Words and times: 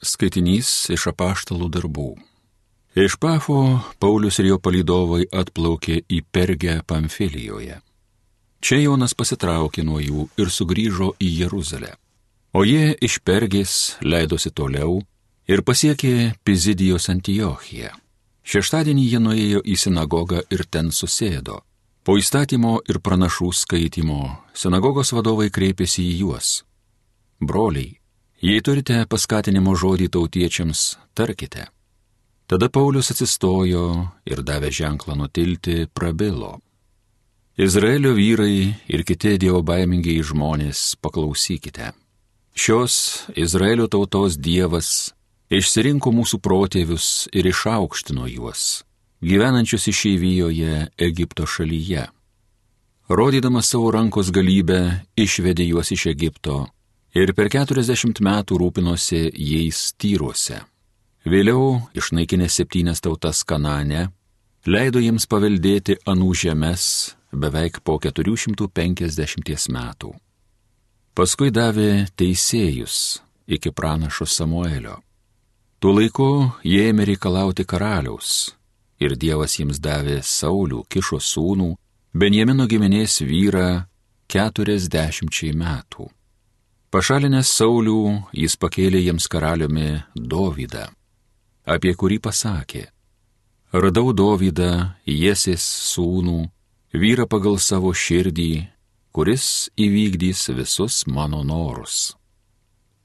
Skaitinys 0.00 0.88
iš 0.88 1.10
apaštalų 1.10 1.68
darbų. 1.68 2.10
Iš 2.96 3.18
Pafo 3.20 3.80
Paulius 4.00 4.40
ir 4.40 4.48
jo 4.48 4.56
palydovai 4.58 5.26
atplaukė 5.28 6.00
į 6.08 6.22
Pergę 6.32 6.80
Pamfilijoje. 6.88 7.76
Čia 8.60 8.78
Jonas 8.80 9.12
pasitraukė 9.14 9.84
nuo 9.84 10.00
jų 10.00 10.26
ir 10.40 10.48
sugrįžo 10.50 11.12
į 11.20 11.28
Jeruzalę. 11.42 11.92
O 12.56 12.64
jie 12.64 12.96
iš 12.96 13.20
Pergės 13.20 13.74
leidosi 14.00 14.50
toliau 14.50 15.02
ir 15.46 15.62
pasiekė 15.62 16.32
Pizidijos 16.44 17.06
Antiochiją. 17.12 17.92
Šeštadienį 18.40 19.04
jie 19.06 19.20
nuėjo 19.20 19.60
į 19.62 19.76
sinagogą 19.78 20.40
ir 20.50 20.64
ten 20.64 20.90
susėdo. 20.90 21.60
Po 22.02 22.16
įstatymo 22.16 22.80
ir 22.88 22.98
pranašų 23.04 23.52
skaitimo 23.52 24.22
sinagogos 24.56 25.12
vadovai 25.12 25.50
kreipėsi 25.52 26.08
į 26.08 26.18
juos. 26.24 26.64
Broliai, 27.38 27.99
Jei 28.40 28.62
turite 28.64 29.02
paskatinimo 29.04 29.74
žodį 29.76 30.06
tautiečiams, 30.16 30.94
tarkite. 31.12 31.66
Tada 32.48 32.70
Paulius 32.72 33.12
atsistojo 33.12 33.82
ir 34.24 34.40
davė 34.40 34.70
ženklą 34.72 35.12
nutilti, 35.20 35.84
prabilo. 35.92 36.54
Izraelio 37.60 38.14
vyrai 38.16 38.72
ir 38.88 39.04
kiti 39.04 39.34
dievo 39.36 39.60
baimingiai 39.60 40.24
žmonės, 40.24 40.96
paklausykite. 41.04 41.92
Šios 42.56 43.28
Izraelio 43.36 43.90
tautos 43.92 44.40
dievas 44.40 45.12
išsirinko 45.52 46.08
mūsų 46.08 46.40
protėvius 46.40 47.28
ir 47.36 47.44
išaukštino 47.52 48.24
juos, 48.32 48.86
gyvenančius 49.20 49.90
išeivijoje 49.92 50.88
Egipto 50.96 51.44
šalyje. 51.44 52.08
Rodydamas 53.12 53.68
savo 53.68 53.92
rankos 53.92 54.32
galybę, 54.32 55.04
išvedė 55.12 55.68
juos 55.74 55.92
iš 55.92 56.08
Egipto 56.16 56.70
ir 57.14 57.32
per 57.34 57.50
keturiasdešimt 57.52 58.20
metų 58.22 58.58
rūpinosi 58.60 59.30
jais 59.34 59.90
tyruose. 59.98 60.60
Vėliau, 61.26 61.80
išnaikinęs 61.92 62.56
septynias 62.60 63.02
tautas 63.04 63.42
Kanane, 63.44 64.08
leido 64.66 65.02
jiems 65.02 65.26
paveldėti 65.28 65.98
anų 66.08 66.32
žemės 66.44 66.84
beveik 67.32 67.82
po 67.84 67.98
450 68.00 69.68
metų. 69.74 70.14
Paskui 71.14 71.50
davė 71.50 72.06
teisėjus 72.16 73.20
iki 73.50 73.72
pranašo 73.74 74.26
Samuelio. 74.26 75.00
Tuo 75.80 75.92
laiku 75.96 76.30
jie 76.64 76.86
ėmė 76.90 77.08
reikalauti 77.10 77.66
karaliaus 77.66 78.54
ir 79.00 79.16
Dievas 79.16 79.56
jiems 79.58 79.80
davė 79.80 80.20
Saulių 80.22 80.84
kišo 80.88 81.20
sūnų, 81.20 81.74
Benjamino 82.12 82.66
giminės 82.66 83.20
vyrą 83.22 83.84
keturiasdešimčiai 84.30 85.52
metų. 85.56 86.08
Pašalinęs 86.90 87.46
Saulių, 87.54 88.00
jis 88.34 88.56
pakėlė 88.58 88.98
jiems 88.98 89.28
karaliumi 89.30 90.00
Dovydą, 90.16 90.88
apie 91.62 91.92
kurį 91.94 92.16
pasakė, 92.18 92.88
radau 93.70 94.10
Dovydą, 94.10 94.96
Jesės 95.06 95.62
sūnų, 95.92 96.48
vyrą 96.90 97.28
pagal 97.30 97.60
savo 97.62 97.92
širdį, 97.94 98.66
kuris 99.14 99.44
įvykdys 99.78 100.48
visus 100.58 101.04
mano 101.06 101.44
norus. 101.46 102.16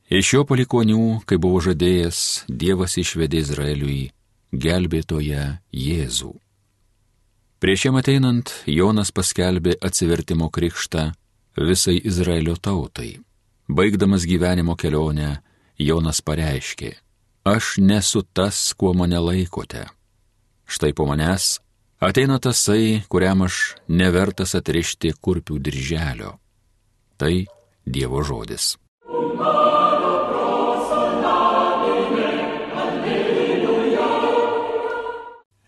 Iš 0.09 0.33
jo 0.33 0.41
palikonių, 0.49 1.21
kai 1.29 1.37
buvo 1.37 1.61
žadėjęs, 1.67 2.23
Dievas 2.49 2.97
išvedė 2.97 3.43
Izraeliui 3.45 3.99
gelbėtoje 4.49 5.45
Jėzų. 5.69 6.31
Prieš 7.61 7.85
jam 7.85 8.01
ateinant, 8.01 8.49
Jonas 8.65 9.13
paskelbė 9.13 9.77
atsivertimo 9.77 10.49
krikštą 10.49 11.11
visai 11.69 11.99
Izraelio 12.01 12.57
tautai. 12.57 13.19
Baigdamas 13.67 14.27
gyvenimo 14.29 14.75
kelionę, 14.77 15.39
Jonas 15.81 16.19
pareiškė, 16.21 16.91
aš 17.49 17.79
nesu 17.81 18.21
tas, 18.21 18.59
kuo 18.77 18.91
mane 18.93 19.17
laikote. 19.17 19.87
Štai 20.69 20.93
po 20.93 21.07
manęs 21.09 21.57
ateina 21.97 22.37
tasai, 22.37 23.01
kuriam 23.09 23.41
aš 23.41 23.73
nevertas 23.89 24.53
atrišti 24.53 25.15
kurpių 25.17 25.57
dirželio. 25.57 26.35
Tai 27.17 27.33
Dievo 27.85 28.21
žodis. 28.25 28.75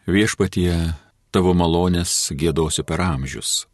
Viešpatie, 0.08 0.94
tavo 1.34 1.58
malonės 1.58 2.30
gėdosiu 2.38 2.86
per 2.86 3.02
amžius 3.02 3.66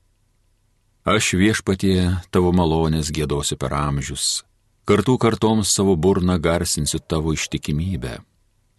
Aš 1.04 1.34
viešpatie 1.36 2.16
tavo 2.32 2.54
malonės 2.56 3.10
gėdosiu 3.12 3.58
per 3.60 3.74
amžius, 3.76 4.46
kartų 4.88 5.18
kartoms 5.20 5.74
savo 5.76 5.98
burną 6.00 6.38
garsinsiu 6.40 7.02
tavo 7.04 7.34
ištikimybę. 7.36 8.22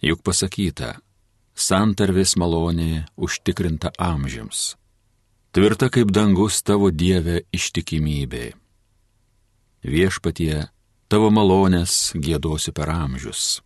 Juk 0.00 0.22
pasakyta, 0.24 0.94
santarvės 1.52 2.32
malonė 2.40 3.04
užtikrinta 3.20 3.92
amžiams. 4.00 4.72
Tvirta 5.52 5.92
kaip 5.92 6.16
dangus 6.16 6.64
tavo 6.64 6.88
dievė 6.88 7.44
ištikimybė. 7.52 8.56
Viešpatie, 9.84 10.72
tavo 11.12 11.28
malonės 11.28 12.16
gėdosiu 12.16 12.72
per 12.72 12.88
amžius. 12.88 13.60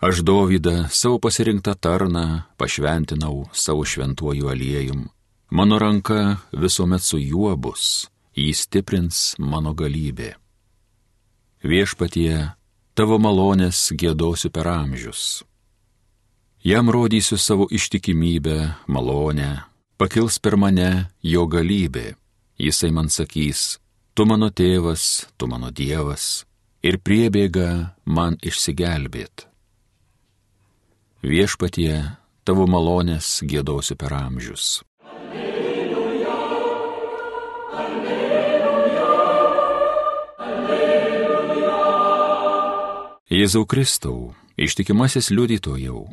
Aš 0.00 0.24
Dovydą, 0.24 0.88
savo 0.88 1.20
pasirinktą 1.20 1.76
tarną, 1.76 2.48
pašventinau 2.56 3.50
savo 3.52 3.84
šventuoju 3.84 4.48
aliejum 4.48 5.10
Mano 5.52 5.78
ranka 5.78 6.36
visuomet 6.52 7.04
su 7.04 7.18
juo 7.20 7.50
bus, 7.60 8.08
jį 8.32 8.52
stiprins 8.56 9.16
mano 9.36 9.74
galybė. 9.76 10.30
Viešpatie, 11.60 12.54
tavo 12.96 13.18
malonės 13.20 13.90
gėdosiu 14.00 14.48
per 14.48 14.70
amžius. 14.72 15.42
Jam 16.64 16.88
rodysiu 16.88 17.36
savo 17.36 17.66
ištikimybę, 17.68 18.56
malonę, 18.88 19.50
pakils 20.00 20.38
per 20.40 20.56
mane 20.56 21.10
jo 21.20 21.44
galybė. 21.44 22.14
Jisai 22.56 22.88
man 22.88 23.12
sakys, 23.12 23.76
tu 24.16 24.24
mano 24.24 24.48
tėvas, 24.48 25.26
tu 25.36 25.50
mano 25.52 25.68
dievas 25.68 26.46
ir 26.80 26.96
priebėga 26.96 27.92
man 28.08 28.38
išsigelbėt. 28.40 29.44
Viešpatie, 31.20 32.16
tavo 32.48 32.64
malonės 32.64 33.42
gėdosiu 33.44 34.00
per 34.00 34.16
amžius. 34.16 34.80
Jėzau 43.42 43.64
Kristau, 43.66 44.36
ištikimasis 44.54 45.32
liudytojau, 45.34 46.04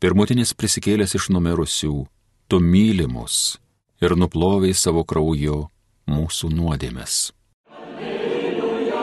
pirmutinis 0.00 0.54
prisikėlęs 0.56 1.12
iš 1.18 1.26
numerusių, 1.34 2.06
tu 2.48 2.56
mylimus 2.64 3.58
ir 4.00 4.16
nuploviai 4.16 4.72
savo 4.72 5.02
krauju 5.04 5.68
mūsų 6.08 6.48
nuodėmes. 6.54 7.16
Alleluja, 7.68 9.02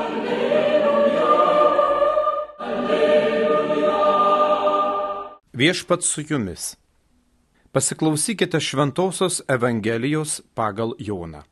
alleluja, 0.00 1.28
alleluja. 2.70 4.00
Viešpat 5.54 6.02
su 6.02 6.24
jumis. 6.26 6.74
Pasiklausykite 7.70 8.58
Šventojios 8.58 9.38
Evangelijos 9.46 10.42
pagal 10.58 10.98
Joną. 10.98 11.46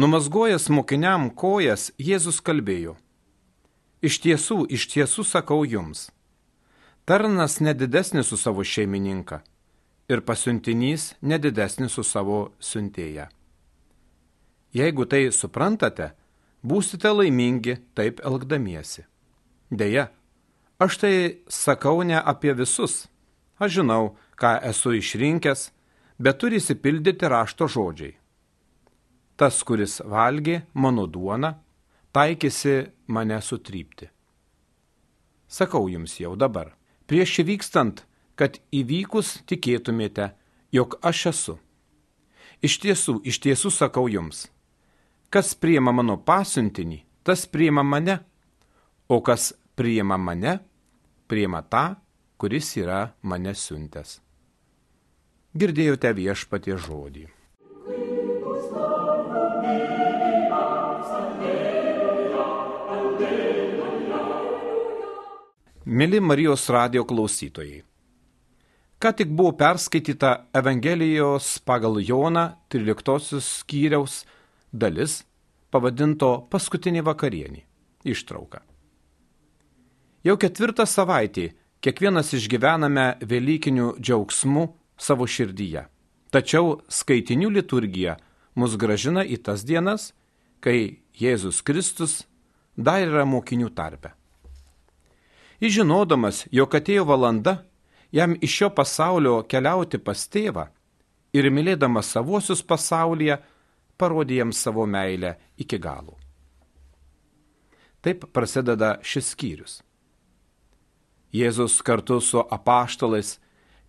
Numasgojęs 0.00 0.70
mokiniam 0.72 1.28
kojas, 1.28 1.92
Jėzus 2.00 2.40
kalbėjo 2.40 2.96
Iš 3.98 4.20
tiesų, 4.22 4.62
iš 4.70 4.86
tiesų 4.92 5.24
sakau 5.26 5.64
jums, 5.66 6.08
tarnas 7.02 7.58
nedidesnis 7.58 8.28
su 8.30 8.36
savo 8.38 8.62
šeimininką 8.62 9.40
ir 10.08 10.22
pasiuntinys 10.22 11.14
nedidesnis 11.20 11.96
su 11.98 12.04
savo 12.06 12.52
siuntėja. 12.62 13.26
Jeigu 14.70 15.04
tai 15.10 15.28
suprantate, 15.34 16.12
būsite 16.62 17.10
laimingi 17.10 17.78
taip 17.98 18.22
elgdamiesi. 18.22 19.02
Deja, 19.70 20.08
aš 20.78 20.98
tai 21.02 21.14
sakau 21.50 22.04
ne 22.06 22.22
apie 22.22 22.54
visus. 22.54 23.08
Aš 23.58 23.80
žinau, 23.80 24.14
ką 24.38 24.60
esu 24.70 24.94
išrinkęs, 24.94 25.72
bet 26.22 26.38
turi 26.38 26.62
įsipildyti 26.62 27.26
rašto 27.26 27.66
žodžiai. 27.66 28.14
Tas, 29.34 29.58
kuris 29.66 29.98
valgė 30.06 30.62
mano 30.74 31.06
duoną, 31.06 31.56
taikėsi 32.12 32.90
mane 33.06 33.40
sutrypti. 33.42 34.08
Sakau 35.48 35.88
jums 35.88 36.18
jau 36.20 36.34
dabar, 36.36 36.74
prieš 37.08 37.40
įvykstant, 37.44 38.04
kad 38.38 38.58
įvykus 38.74 39.40
tikėtumėte, 39.48 40.32
jog 40.72 40.98
aš 41.02 41.26
esu. 41.32 41.56
Iš 42.62 42.78
tiesų, 42.82 43.14
iš 43.24 43.40
tiesų 43.44 43.72
sakau 43.72 44.08
jums, 44.10 44.48
kas 45.30 45.54
priima 45.54 45.94
mano 45.94 46.18
pasiuntinį, 46.18 47.00
tas 47.24 47.46
priima 47.46 47.84
mane, 47.86 48.18
o 49.08 49.20
kas 49.24 49.52
priima 49.78 50.18
mane, 50.18 50.58
priima 51.30 51.62
tą, 51.62 51.96
kuris 52.38 52.74
yra 52.76 53.14
mane 53.22 53.54
siuntęs. 53.54 54.18
Girdėjote 55.58 56.12
viešpatie 56.14 56.76
žodį. 56.76 57.26
Mili 65.90 66.20
Marijos 66.20 66.68
radio 66.68 67.00
klausytojai. 67.08 67.78
Ką 69.00 69.12
tik 69.16 69.30
buvo 69.32 69.54
perskaityta 69.56 70.50
Evangelijos 70.52 71.46
pagal 71.64 71.96
Joną 72.04 72.42
13 72.68 73.40
skyriaus 73.40 74.26
dalis 74.68 75.22
pavadinto 75.72 76.44
Paskutinį 76.52 77.00
vakarienį. 77.08 77.62
Ištrauka. 78.04 78.60
Jau 80.28 80.36
ketvirtą 80.36 80.84
savaitę 80.84 81.46
kiekvienas 81.80 82.34
išgyvename 82.36 83.06
Velykinių 83.24 83.94
džiaugsmų 83.96 84.68
savo 85.00 85.24
širdyje. 85.24 85.86
Tačiau 86.28 86.82
skaitinių 86.84 87.48
liturgija 87.56 88.18
mus 88.60 88.76
gražina 88.76 89.24
į 89.24 89.40
tas 89.40 89.64
dienas, 89.64 90.12
kai 90.60 91.00
Jėzus 91.16 91.64
Kristus 91.64 92.26
dar 92.76 93.00
yra 93.08 93.24
mokinių 93.24 93.72
tarpe. 93.72 94.17
Įžinodamas, 95.58 96.44
jog 96.54 96.74
atėjo 96.78 97.02
valanda 97.08 97.64
jam 98.14 98.36
iš 98.40 98.52
šio 98.60 98.68
pasaulio 98.70 99.40
keliauti 99.50 99.98
pas 99.98 100.20
tėvą 100.30 100.68
ir 101.34 101.50
mylėdamas 101.50 102.12
savuosius 102.14 102.62
pasaulyje, 102.62 103.40
parodė 103.98 104.38
jiems 104.38 104.60
savo 104.62 104.86
meilę 104.86 105.34
iki 105.58 105.78
galo. 105.82 106.14
Taip 108.00 108.28
prasideda 108.32 108.98
šis 109.02 109.32
skyrius. 109.34 109.80
Jėzus 111.34 111.80
kartu 111.82 112.20
su 112.22 112.38
apaštalais, 112.38 113.34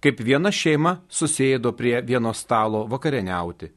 kaip 0.01 0.19
viena 0.25 0.49
šeima, 0.51 1.03
susėdo 1.07 1.71
prie 1.77 2.01
vieno 2.01 2.33
stalo 2.33 2.87
vakarieniauti. 2.89 3.69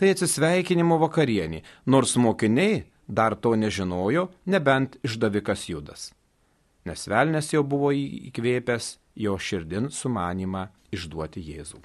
Tai 0.00 0.08
atsisveikinimo 0.16 0.96
vakarienį, 1.04 1.60
nors 1.86 2.16
mokiniai 2.16 2.82
dar 3.06 3.36
to 3.36 3.52
nežinojo, 3.54 4.30
nebent 4.48 4.96
išdavikas 5.04 5.68
Judas. 5.68 6.08
Nes 6.88 7.06
velnės 7.06 7.52
jau 7.52 7.62
buvo 7.62 7.92
įkvėpęs 7.94 8.96
jo 9.22 9.36
širdin 9.38 9.90
sumanimą 9.94 10.66
išduoti 10.92 11.42
Jėzų. 11.46 11.80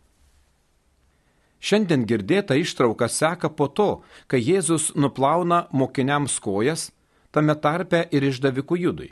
Šiandien 1.57 2.05
girdėta 2.05 2.57
ištrauka 2.57 3.07
seka 3.09 3.49
po 3.49 3.67
to, 3.67 3.89
kai 4.29 4.41
Jėzus 4.41 4.91
nuplauna 4.95 5.65
mokiniams 5.73 6.37
kojas, 6.39 6.91
tame 7.33 7.55
tarpe 7.57 8.03
ir 8.13 8.25
išdavikų 8.29 8.77
Judui. 8.77 9.11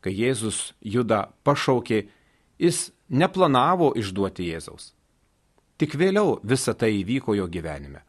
Kai 0.00 0.14
Jėzus 0.14 0.74
Judą 0.80 1.26
pašaukė, 1.46 2.06
jis 2.62 2.90
neplanavo 3.10 3.92
išduoti 3.98 4.46
Jėzaus. 4.50 4.92
Tik 5.76 5.96
vėliau 5.98 6.38
visa 6.42 6.72
tai 6.74 6.94
įvyko 7.02 7.34
jo 7.36 7.46
gyvenime. 7.52 8.00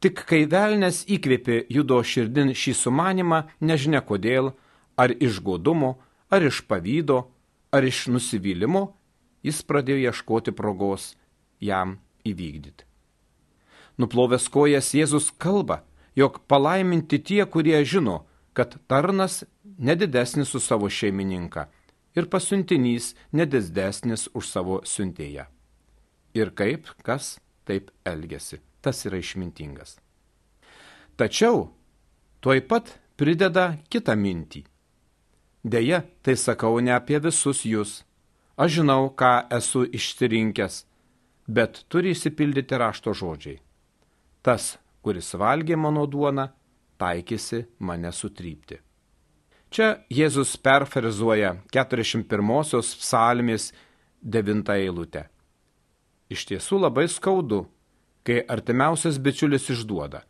Tik 0.00 0.22
kai 0.24 0.46
velnės 0.48 1.02
įkvėpė 1.12 1.66
judo 1.68 1.98
širdin 2.00 2.54
šį 2.56 2.72
sumanimą, 2.78 3.42
nežinia 3.60 4.00
kodėl, 4.00 4.54
ar 4.96 5.12
iš 5.20 5.40
godumo, 5.44 5.98
ar 6.30 6.42
iš 6.46 6.62
pavydo, 6.68 7.30
ar 7.70 7.84
iš 7.84 8.06
nusivylimo, 8.10 8.90
jis 9.42 9.62
pradėjo 9.66 10.10
ieškoti 10.10 10.54
progos 10.56 11.14
jam 11.60 11.98
įvykdyti. 12.26 12.86
Nuplovęs 14.00 14.48
kojas 14.48 14.94
Jėzus 14.96 15.28
kalba, 15.36 15.82
jog 16.16 16.40
palaiminti 16.48 17.20
tie, 17.20 17.44
kurie 17.46 17.82
žino, 17.84 18.24
kad 18.56 18.78
tarnas 18.88 19.44
nedidesnis 19.78 20.54
už 20.54 20.64
savo 20.64 20.88
šeimininką 20.88 21.66
ir 22.16 22.26
pasiuntinys 22.32 23.14
nedidesnis 23.32 24.26
už 24.34 24.48
savo 24.48 24.80
siuntėją. 24.84 25.46
Ir 26.34 26.50
kaip, 26.56 26.90
kas 27.06 27.38
taip 27.68 27.92
elgesi 28.06 28.60
tas 28.80 29.04
yra 29.06 29.20
išmintingas. 29.20 29.98
Tačiau 31.16 31.68
tuoj 32.40 32.62
pat 32.68 32.94
prideda 33.20 33.76
kitą 33.92 34.16
mintį. 34.16 34.64
Deja, 35.64 36.04
tai 36.22 36.36
sakau 36.36 36.80
ne 36.80 36.92
apie 36.94 37.18
visus 37.20 37.64
jūs. 37.68 38.00
Aš 38.56 38.80
žinau, 38.80 39.10
ką 39.12 39.48
esu 39.56 39.84
išsirinkęs, 39.84 40.84
bet 41.48 41.84
turi 41.88 42.14
įsipildyti 42.14 42.78
rašto 42.80 43.12
žodžiai. 43.16 43.60
Tas, 44.44 44.78
kuris 45.04 45.34
valgė 45.36 45.76
mano 45.76 46.06
duoną, 46.08 46.48
taikėsi 47.00 47.66
mane 47.78 48.12
sutrypti. 48.12 48.80
Čia 49.70 50.00
Jėzus 50.10 50.56
perferizuoja 50.58 51.54
41 51.70 52.24
psalmės 52.82 53.70
9 54.24 54.72
eilutę. 54.74 55.28
Iš 56.30 56.46
tiesų 56.48 56.80
labai 56.84 57.06
skaudu, 57.08 57.66
kai 58.26 58.40
artimiausias 58.48 59.18
bičiulis 59.18 59.68
išduoda, 59.70 60.24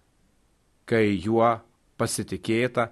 kai 0.85 1.17
juo 1.17 1.55
pasitikėta, 2.01 2.91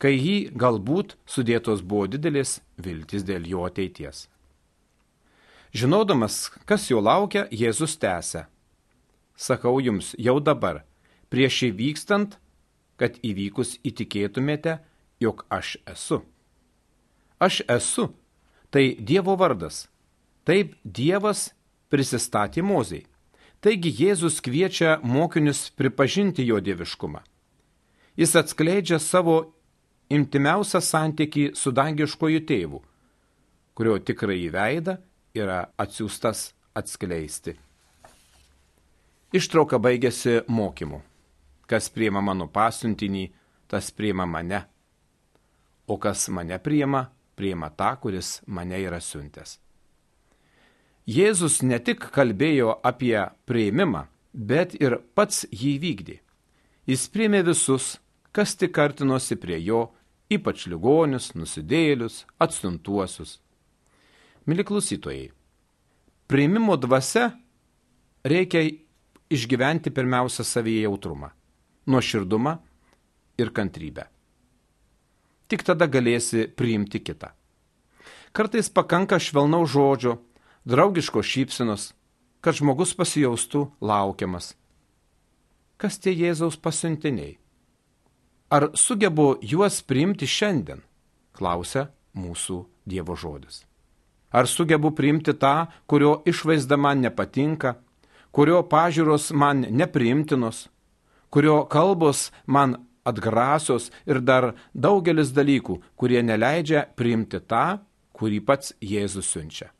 kai 0.00 0.16
jį 0.16 0.36
galbūt 0.56 1.16
sudėtos 1.28 1.84
buvo 1.84 2.08
didelis 2.08 2.58
viltis 2.80 3.26
dėl 3.28 3.46
jo 3.46 3.66
ateities. 3.68 4.26
Žinodamas, 5.76 6.48
kas 6.66 6.88
jo 6.90 6.98
laukia, 7.04 7.44
Jėzus 7.52 7.94
tęsia. 8.00 8.48
Sakau 9.36 9.78
jums 9.78 10.14
jau 10.18 10.40
dabar, 10.40 10.82
prieš 11.30 11.68
įvykstant, 11.68 12.40
kad 12.98 13.20
įvykus 13.22 13.76
įtikėtumėte, 13.86 14.80
jog 15.22 15.44
aš 15.52 15.76
esu. 15.88 16.24
Aš 17.40 17.62
esu, 17.68 18.10
tai 18.72 18.96
Dievo 18.98 19.36
vardas. 19.38 19.86
Taip 20.44 20.74
Dievas 20.84 21.52
prisistatė 21.92 22.64
Mozei. 22.64 23.06
Taigi 23.60 23.92
Jėzus 23.92 24.40
kviečia 24.40 24.98
mokinius 25.04 25.68
pripažinti 25.76 26.46
jo 26.48 26.58
dieviškumą. 26.64 27.20
Jis 28.16 28.32
atskleidžia 28.40 28.98
savo 28.98 29.52
intimiausią 30.10 30.80
santykį 30.82 31.50
su 31.54 31.72
dangiškoju 31.72 32.42
tėvu, 32.46 32.80
kurio 33.74 33.98
tikrai 34.02 34.48
veidą 34.52 34.96
yra 35.34 35.62
atsiųstas 35.78 36.50
atskleisti. 36.74 37.54
Ištrauka 39.32 39.78
baigėsi 39.78 40.40
mokymu. 40.50 41.00
Kas 41.70 41.86
priema 41.94 42.18
mano 42.20 42.48
pasiuntinį, 42.50 43.28
tas 43.70 43.92
priema 43.94 44.26
mane. 44.26 44.64
O 45.86 45.96
kas 46.02 46.26
mane 46.34 46.58
priema, 46.58 47.04
priema 47.38 47.70
tą, 47.70 47.92
kuris 48.02 48.40
mane 48.46 48.80
yra 48.82 48.98
siuntęs. 49.00 49.60
Jėzus 51.06 51.62
ne 51.62 51.78
tik 51.78 52.02
kalbėjo 52.14 52.74
apie 52.86 53.16
prieimimą, 53.46 54.04
bet 54.34 54.74
ir 54.78 54.98
pats 55.14 55.46
jį 55.50 55.78
vykdė. 55.82 56.18
Jis 56.90 57.06
priėmė 57.14 57.44
visus, 57.46 57.96
kas 58.34 58.56
tik 58.58 58.78
artinosi 58.78 59.38
prie 59.38 59.58
jo, 59.62 59.88
ypač 60.30 60.66
ligonius, 60.70 61.32
nusidėlius, 61.34 62.24
atstuntuosius. 62.38 63.38
Mili 64.46 64.64
klausytojai, 64.64 65.30
prieimimo 66.30 66.76
dvasia 66.80 67.32
reikia 68.24 68.62
išgyventi 69.30 69.90
pirmiausia 69.94 70.46
savyje 70.46 70.86
jautrumą, 70.86 71.32
nuoširdumą 71.86 72.56
ir 73.42 73.52
kantrybę. 73.54 74.06
Tik 75.50 75.66
tada 75.66 75.90
galėsi 75.90 76.46
priimti 76.54 77.02
kitą. 77.02 77.32
Kartais 78.30 78.70
pakanka 78.70 79.18
švelnaus 79.18 79.72
žodžio, 79.72 80.20
draugiškos 80.62 81.26
šypsenos, 81.26 81.90
kad 82.40 82.54
žmogus 82.54 82.94
pasijaustų 82.94 83.64
laukiamas. 83.82 84.54
Kas 85.80 85.98
tie 85.98 86.12
Jėzaus 86.14 86.60
pasiuntiniai? 86.60 87.39
Ar 88.50 88.70
sugebu 88.74 89.36
juos 89.42 89.78
priimti 89.86 90.26
šiandien? 90.26 90.80
klausia 91.38 91.86
mūsų 92.18 92.64
Dievo 92.90 93.14
žodis. 93.14 93.62
Ar 94.34 94.48
sugebu 94.50 94.90
priimti 94.94 95.32
tą, 95.38 95.70
kurio 95.86 96.20
išvaizda 96.26 96.74
man 96.74 96.98
nepatinka, 97.04 97.76
kurio 98.34 98.60
pažiūros 98.66 99.30
man 99.34 99.62
nepriimtinos, 99.70 100.68
kurio 101.30 101.64
kalbos 101.70 102.30
man 102.46 102.76
atgrasios 103.06 103.90
ir 104.06 104.18
dar 104.18 104.52
daugelis 104.74 105.30
dalykų, 105.34 105.78
kurie 105.94 106.22
neleidžia 106.22 106.88
priimti 106.98 107.38
tą, 107.38 107.80
kurį 108.18 108.42
pats 108.44 108.74
Jėzus 108.82 109.30
siunčia. 109.30 109.70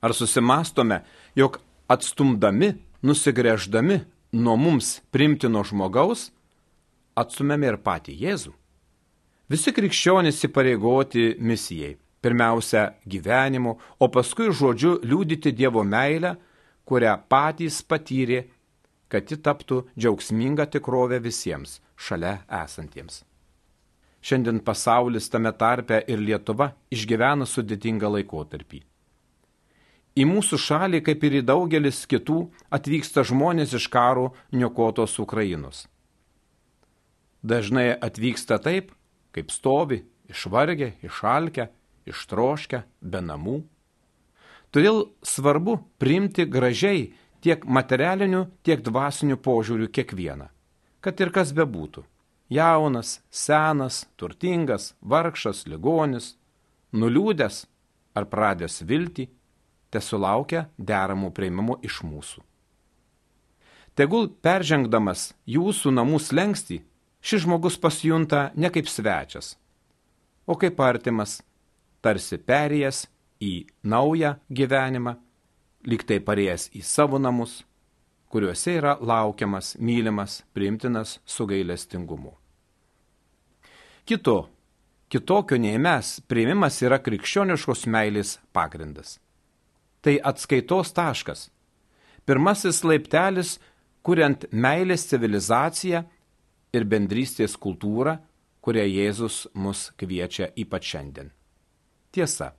Ar 0.00 0.16
susimastome, 0.16 1.02
jog 1.36 1.60
atstumdami, 1.92 2.72
nusigrėždami 3.04 4.00
nuo 4.32 4.56
mums 4.60 5.00
primtino 5.12 5.60
žmogaus, 5.64 6.30
atstumėme 7.16 7.72
ir 7.72 7.78
patį 7.82 8.16
Jėzų? 8.22 8.52
Visi 9.52 9.72
krikščionys 9.72 10.42
įpareigoti 10.48 11.36
misijai. 11.38 11.96
Pirmiausia 12.24 12.96
gyvenimu, 13.06 13.76
o 14.02 14.06
paskui 14.10 14.50
žodžiu 14.50 14.96
liūdyti 15.06 15.52
Dievo 15.54 15.84
meilę, 15.86 16.32
kurią 16.88 17.12
patys 17.30 17.82
patyrė, 17.86 18.40
kad 19.12 19.30
ji 19.30 19.38
taptų 19.38 19.84
džiaugsminga 19.94 20.66
tikrovė 20.72 21.20
visiems 21.22 21.78
šalia 21.94 22.40
esantiems. 22.64 23.22
Šiandien 24.26 24.58
pasaulis 24.66 25.30
tame 25.30 25.52
tarpe 25.54 26.00
ir 26.10 26.18
Lietuva 26.18 26.72
išgyvena 26.90 27.46
sudėtingą 27.46 28.10
laikotarpį. 28.16 28.80
Į 30.16 30.24
mūsų 30.26 30.58
šalį, 30.58 31.02
kaip 31.06 31.24
ir 31.28 31.38
į 31.38 31.42
daugelis 31.46 32.00
kitų, 32.10 32.40
atvyksta 32.72 33.22
žmonės 33.28 33.76
iš 33.78 33.86
karo 33.92 34.32
niokotos 34.50 35.18
Ukrainos. 35.22 35.84
Dažnai 37.46 37.92
atvyksta 37.94 38.58
taip, 38.58 38.90
kaip 39.30 39.52
stovi 39.54 40.00
išvargę, 40.26 40.96
išalkę, 41.06 41.68
ištroškę, 42.10 42.82
be 43.00 43.20
namų. 43.22 43.60
Todėl 44.74 45.04
svarbu 45.22 45.76
priimti 46.02 46.46
gražiai 46.50 47.12
tiek 47.44 47.62
materialiniu, 47.62 48.48
tiek 48.66 48.82
dvasiniu 48.82 49.38
požiūriu 49.38 49.86
kiekvieną, 49.86 50.48
kad 51.00 51.22
ir 51.22 51.30
kas 51.30 51.52
bebūtų- 51.54 52.02
jaunas, 52.58 53.20
senas, 53.30 54.06
turtingas, 54.18 54.94
vargšas, 55.00 55.66
ligonis, 55.70 56.34
nuliūdęs 56.92 57.66
ar 58.16 58.26
pradęs 58.26 58.82
viltį, 58.82 59.28
tesulaukia 59.90 60.66
deramų 60.78 61.30
prieimimų 61.30 61.78
iš 61.86 62.02
mūsų. 62.02 62.42
Tegul 63.94 64.28
peržengdamas 64.28 65.32
jūsų 65.46 65.94
namų 65.94 66.18
slengsti, 66.20 66.82
šis 67.26 67.42
žmogus 67.42 67.80
pasijunta 67.80 68.50
ne 68.54 68.70
kaip 68.70 68.86
svečias, 68.88 69.56
o 70.46 70.54
kaip 70.54 70.78
artimas, 70.80 71.40
tarsi 72.00 72.38
perėjęs 72.38 73.06
į 73.42 73.52
naują 73.82 74.36
gyvenimą, 74.46 75.16
liktai 75.90 76.20
parėjęs 76.22 76.68
į 76.78 76.84
savo 76.86 77.18
namus, 77.18 77.64
kuriuose 78.30 78.76
yra 78.78 78.94
laukiamas, 79.00 79.74
mylimas, 79.82 80.44
priimtinas 80.54 81.18
su 81.26 81.48
gailestingumu. 81.50 82.36
Kito, 84.06 84.38
kitokio 85.10 85.58
nei 85.58 85.78
mes, 85.82 86.20
priimimas 86.30 86.78
yra 86.86 87.00
krikščioniškos 87.02 87.88
meilės 87.90 88.36
pagrindas. 88.54 89.18
Tai 89.98 90.20
atskaitos 90.30 90.94
taškas. 90.94 91.48
Pirmasis 92.26 92.84
laiptelis, 92.86 93.56
kuriant 94.06 94.46
meilės 94.52 95.08
civilizaciją 95.10 96.04
ir 96.74 96.86
bendrystės 96.88 97.56
kultūrą, 97.60 98.16
kurią 98.64 98.84
Jėzus 98.88 99.46
mus 99.54 99.90
kviečia 99.98 100.50
ypač 100.58 100.90
šiandien. 100.92 101.30
Tiesa, 102.10 102.54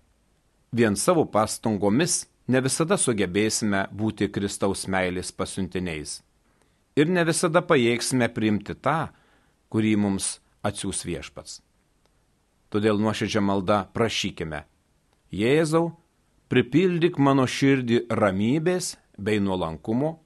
vien 0.72 0.96
savo 0.96 1.26
pastangomis 1.26 2.26
ne 2.48 2.62
visada 2.64 2.98
sugebėsime 2.98 3.88
būti 3.92 4.30
Kristaus 4.32 4.86
meilės 4.88 5.34
pasiuntiniais. 5.36 6.22
Ir 6.98 7.12
ne 7.12 7.24
visada 7.28 7.62
pajėgsime 7.62 8.30
priimti 8.34 8.74
tą, 8.74 9.10
kurį 9.70 9.96
mums 10.00 10.38
atsiūs 10.66 11.04
viešpats. 11.06 11.60
Todėl 12.72 13.00
nuoširdžia 13.00 13.44
malda 13.44 13.84
prašykime. 13.96 14.64
Jėzau, 15.32 15.92
pripildyk 16.52 17.20
mano 17.20 17.46
širdį 17.48 18.08
ramybės 18.12 18.96
bei 19.18 19.40
nuolankumo, 19.44 20.18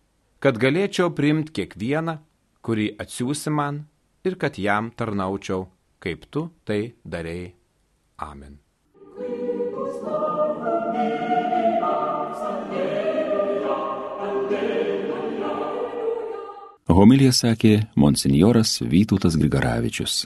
kad 0.41 0.57
galėčiau 0.61 1.11
priimti 1.13 1.53
kiekvieną, 1.59 2.17
kurį 2.65 2.91
atsiūsi 3.01 3.53
man 3.53 3.83
ir 4.25 4.37
kad 4.41 4.57
jam 4.61 4.91
tarnaučiau, 4.95 5.67
kaip 6.01 6.27
tu 6.29 6.49
tai 6.65 6.93
darėjai. 7.05 7.53
Amen. 8.21 8.59
Homilija 16.91 17.31
sakė 17.31 17.87
monsinjoras 17.95 18.81
Vytautas 18.83 19.37
Grigaravičius. 19.39 20.25